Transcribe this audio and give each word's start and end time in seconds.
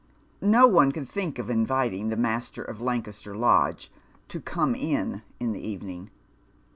No 0.41 0.65
one 0.65 0.91
could 0.91 1.07
think 1.07 1.37
of 1.37 1.47
inviting 1.47 2.09
the 2.09 2.17
master 2.17 2.63
of 2.63 2.81
Lancaster 2.81 3.37
Lodge 3.37 3.91
to" 4.29 4.41
come 4.55 4.73
in" 4.73 5.21
in 5.39 5.51
the 5.51 5.61
evening. 5.61 6.09